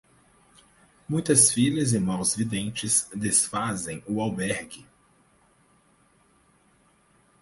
[1.07, 4.83] Muitas filhas e maus videntes desfazem o albergue.